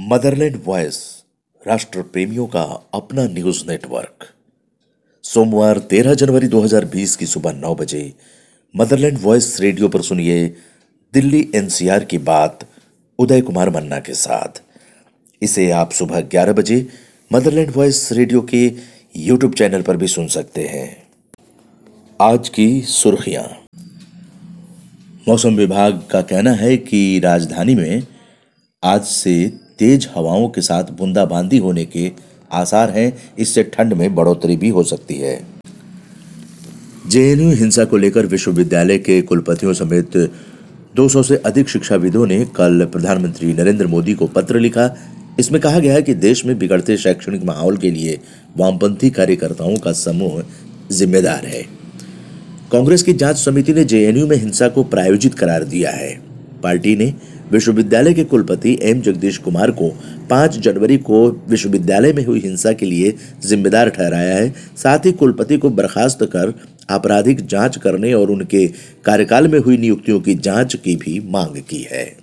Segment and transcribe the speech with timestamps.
[0.00, 1.24] Motherland voice
[1.66, 4.28] राष्ट्र प्रेमियों का अपना न्यूज़ नेटवर्क।
[5.22, 8.14] सोमवार 13 जनवरी 2020 की सुबह 9 बजे
[8.76, 10.56] मदरलैंड वॉयस रेडियो पर सुनिए
[11.14, 12.68] दिल्ली एनसीआर की बात
[13.18, 14.62] उदय कुमार मन्ना के साथ।
[15.42, 16.88] इसे आप सुबह 11 बजे
[17.32, 18.72] मदरलैंड वॉयस रेडियो के
[19.16, 21.08] यूट्यूब चैनल पर भी सुन सकते हैं।
[22.22, 23.64] आज की सुर्खियाँ।
[25.28, 28.06] मौसम विभाग का कहना है कि राजधानी में
[28.84, 32.12] आज से तेज हवाओं के साथ बूंदाबांदी होने के
[32.52, 35.46] आसार हैं। इससे ठंड में बढ़ोतरी भी हो सकती है।
[37.08, 40.30] जेएनयू हिंसा को लेकर विश्वविद्यालय के कुलपतियों समेत
[40.96, 44.96] 200 से अधिक शिक्षाविदों ने कल प्रधानमंत्री नरेंद्र मोदी को पत्र लिखा।
[45.40, 48.20] इसमें कहा गया है कि देश में बिगड़ते शैक्षणिक माहौल के लिए
[48.56, 50.42] वामपंथी कार्यकर्ताओं का समूह
[50.92, 51.62] जिम्मेदार है।
[52.72, 56.27] कांग्रेस की जाँच समिति ने जेएनयू में हिंसा को प्रायोजित करार दिया है।
[56.62, 57.14] पार्टी ने
[57.52, 59.00] विश्वविद्यालय के कुलपति एम.
[59.00, 59.90] जगदीश कुमार को
[60.30, 63.14] 5 जनवरी को विश्वविद्यालय में हुई हिंसा के लिए
[63.46, 66.54] जिम्मेदार ठहराया है। साथ ही कुलपति को बर्खास्त कर
[66.90, 68.66] आपराधिक जाँच करने और उनके
[69.04, 72.16] कार्यकाल में हुई नियुक्तियों की जाँच की भी मांग की है।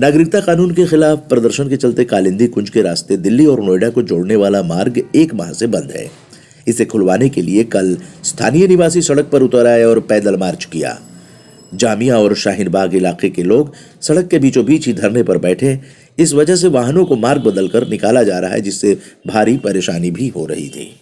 [0.00, 4.02] नागरिकता कानून के खिलाफ प्रदर्शन के चलते कालिंदी कुंज के रास्ते दिल्ली और नोएडा को
[4.02, 6.10] जोड़ने वाला मार्ग एक माह से बंद है।
[6.68, 10.98] इसे खुलवाने के लिए कल स्थानीय निवासी सड़क पर उतर आए और पैदल मार्च किया।
[11.74, 15.78] जामिया और शाहीन बाग इलाके के लोग सड़क के बीचों बीच ही धरने पर बैठे
[16.18, 20.28] इस वजह से वाहनों को मार्ग बदलकर निकाला जा रहा है, जिससे भारी परेशानी भी
[20.28, 21.00] हो रही थी।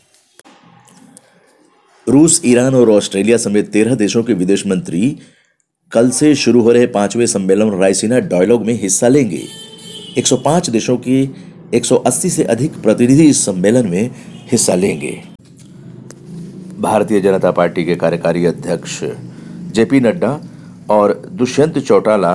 [2.09, 5.19] रूस, ईरान और ऑस्ट्रेलिया समेत तेरह देशों के विदेश मंत्री
[5.93, 9.43] कल से शुरू हो रहे पाँचवें सम्मेलन रायसीना डायलॉग में हिस्सा लेंगे।
[10.19, 11.23] 105 देशों की
[11.75, 14.11] 180 से अधिक प्रतिनिधि इस सम्मेलन में
[14.53, 15.13] हिस्सा लेंगे।
[16.79, 19.01] भारतीय जनता पार्टी के कार्यकारी अध्यक्ष
[19.73, 20.41] जेपी नड्डा
[20.91, 22.35] और दुष्यंत चौटाला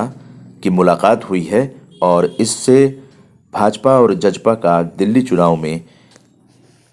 [0.62, 1.62] की मुलाकात हुई है
[2.02, 2.86] और इससे
[3.54, 5.80] भाजपा और जजपा का दिल्ली चुनाव में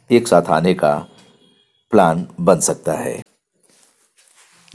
[0.10, 0.96] एक साथ आने का
[1.92, 3.22] प्लान बन सकता है।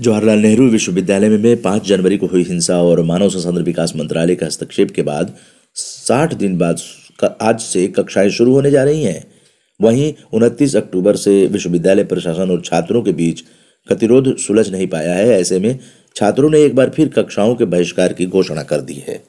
[0.00, 4.44] जवाहरलाल नेहरू विश्वविद्यालय में पाँच जनवरी को हुई हिंसा और मानव संसाधन विकास मंत्रालय के
[4.44, 5.34] हस्तक्षेप के बाद
[5.76, 6.80] साठ दिन बाद
[7.42, 9.24] आज से कक्षाएँ शुरू होने जा रही हैं।
[9.80, 13.42] वहीं उनतीस अक्टूबर से विश्वविद्यालय प्रशासन और छात्रों के बीच
[13.90, 15.78] गतिरोध सुलझ नहीं पाया है, ऐसे में
[16.16, 19.22] छात्रों ने एक बार फिर कक्षाओं के बहिष्कार की घोषणा कर दी है।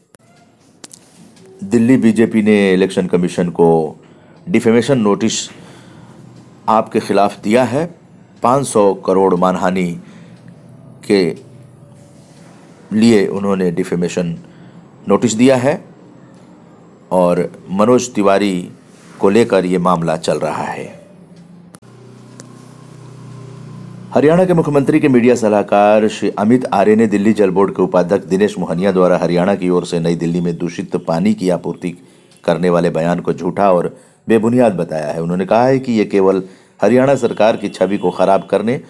[1.63, 3.69] दिल्ली बीजेपी ने इलेक्शन कमीशन को
[4.49, 5.49] डिफेमेशन नोटिस
[6.69, 7.85] आपके खिलाफ दिया है।
[8.43, 9.87] 500 करोड़ मानहानि
[11.07, 11.23] के
[12.95, 14.37] लिए उन्होंने डिफेमेशन
[15.07, 15.81] नोटिस दिया है
[17.11, 17.41] और
[17.71, 18.69] मनोज तिवारी
[19.19, 20.88] को लेकर ये मामला चल रहा है।
[24.13, 28.25] हरियाणा के मुख्यमंत्री के मीडिया सलाहकार श्री अमित आर्य ने दिल्ली जल बोर्ड के उपाध्यक्ष
[28.25, 31.89] दिनेश मोहनिया द्वारा हरियाणा की ओर से नई दिल्ली में दूषित पानी की आपूर्ति
[32.43, 33.95] करने वाले बयान को झूठा और
[34.27, 36.43] बेबुनियाद बताया है। उन्होंने कहा है कि ये केवल
[36.81, 38.81] हरियाणा सरकार की छवि को खराब करने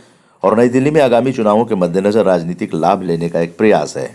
[0.43, 4.09] और नई दिल्ली में आगामी चुनावों के मद्देनजर राजनीतिक लाभ लेने का एक प्रयास है।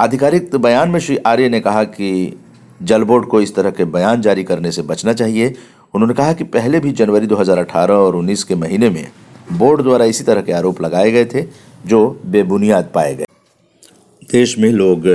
[0.00, 2.38] आधिकारिक बयान में श्री आर्य ने कहा कि
[2.82, 5.54] जल बोर्ड को इस तरह के बयान जारी करने से बचना चाहिए
[5.94, 9.06] उन्होंने कहा कि पहले भी जनवरी 2018 और 19 के महीने में
[9.52, 11.42] बोर्ड द्वारा इसी तरह के आरोप लगाए गए थे,
[11.86, 13.24] जो बेबुनियाद पाए गए।
[14.32, 15.06] देश में लोग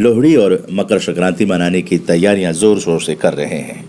[0.00, 3.84] लोहड़ी और मकर संक्रांति मनाने की तैयारियाँ ज़ोर शोर से कर रहे हैं।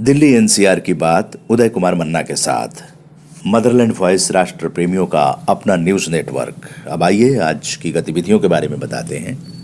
[0.00, 2.82] दिल्ली एनसीआर की बात, उदय कुमार मन्ना के साथ।
[3.46, 8.68] मदरलैंड वॉइस राष्ट्र प्रेमियों का अपना न्यूज़ नेटवर्क। अब आइए आज की गतिविधियों के बारे
[8.68, 9.59] में बताते हैं।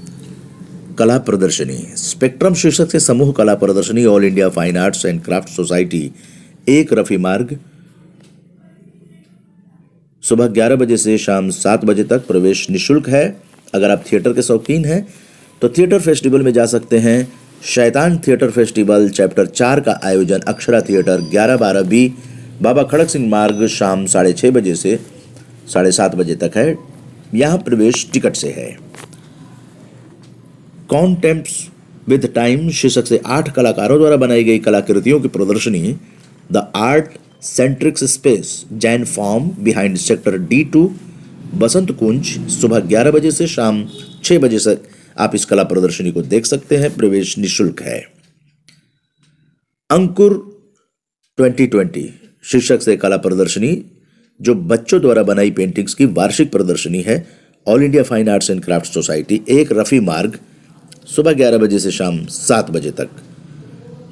[0.99, 6.11] कला प्रदर्शनी, स्पेक्ट्रम शीर्षक से समूह कला प्रदर्शनी, All India Fine Arts and Craft Society,
[6.69, 7.59] एक रफी मार्ग।
[10.23, 13.25] सुबह 11 बजे से शाम सात बजे तक प्रवेश निशुल्क है।
[13.75, 15.07] अगर आप थिएटर के शौकीन हैं
[15.63, 17.33] तो थिएटर फेस्टिवल में जा सकते हैं।
[17.65, 22.13] शैतान थिएटर फेस्टिवल, चैप्टर चार का आयोजन अक्षरा थिएटर ग्यारह बारह बी,
[22.63, 24.99] बाबा खड़क सिंह मार्ग, शाम साढ़े छः बजे से
[25.69, 26.77] साढ़े सात बजे तक है।
[27.35, 28.86] यहाँ प्रवेश टिकट से है।
[30.89, 31.69] कॉन्टेम्प्स
[32.09, 35.97] विद टाइम शीर्षक से आठ कलाकारों द्वारा बनाई गई कलाकृतियों की प्रदर्शनी
[36.53, 40.91] the art Centrix space Jain farm behind sector D two
[41.55, 43.87] Vasant Kunj, सुबह ग्यारह बजे से शाम
[44.25, 44.83] छह बजे तक।
[45.19, 47.99] आप इस कला प्रदर्शनी को देख सकते हैं, प्रवेश निशुल्क है।
[49.91, 50.35] अंकुर
[51.39, 52.09] 2020
[52.45, 53.85] शीर्षक से कला प्रदर्शनी,
[54.41, 57.27] जो बच्चों द्वारा बनाई पेंटिंग्स की वार्षिक प्रदर्शनी है
[57.67, 60.39] All India Fine Arts and Craft Society एक रफी मार्ग
[61.07, 63.09] सुबह ग्यारह बजे से शाम सात बजे तक।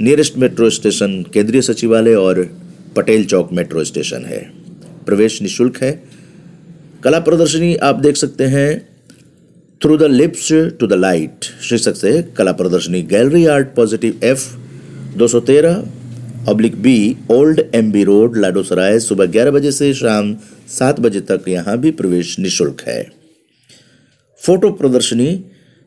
[0.00, 2.40] नियरेस्ट मेट्रो स्टेशन केंद्रीय सचिवालय और
[2.96, 4.38] पटेल चौक मेट्रो स्टेशन है।
[5.06, 5.92] प्रवेश निशुल्क है।
[7.04, 8.68] कला प्रदर्शनी आप देख सकते हैं
[9.82, 14.44] through the lips to the light शीर्षक से कला प्रदर्शनी gallery art positive F
[15.18, 15.82] 213
[16.48, 18.98] oblique B old M B road Ladosarai.
[19.00, 20.34] सुबह ग्यारह बजे से शाम
[20.68, 23.02] सात बजे तक यहाँ भी प्रवेश निशुल्क है।
[24.40, 25.28] फ़ोटो प्रदर्शनी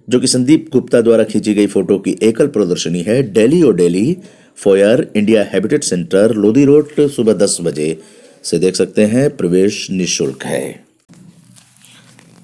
[0.10, 4.18] जो कि संदीप गुप्ता द्वारा खींची गई फ़ोटो की एकल प्रदर्शनी है, daily O daily,
[4.56, 8.00] foyer, India Habitat Centre, Lodhi road, सुबह दस बजे।
[8.44, 10.84] से देख सकते हैं, प्रवेश निशुल्क है।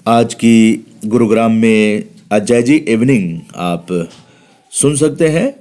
[0.06, 4.08] आज की गुरुग्राम में अजय जी इवनिंग आप
[4.70, 5.54] सुन सकते हैं।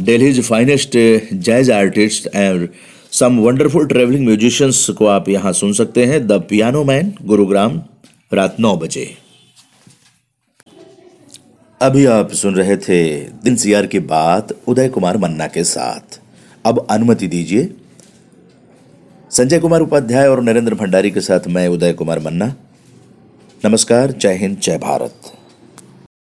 [0.00, 0.90] Delhi's finest
[1.34, 2.68] jazz artist and
[3.12, 7.82] some wonderful travelling musicians को आप यहाँ सुन सकते हैं। द पियानो मैन गुरुग्राम,
[8.32, 9.21] रात नौ बजे।
[11.82, 16.20] अभी आप सुन रहे थे दिन सियार की बात उदय कुमार मन्ना के साथ।
[16.64, 17.74] अब अनुमति दीजिए।
[19.30, 22.54] संजय कुमार उपाध्याय और नरेंद्र भंडारी के साथ मैं उदय कुमार मन्ना।
[23.64, 25.20] नमस्कार, जय हिंद, जय भारत।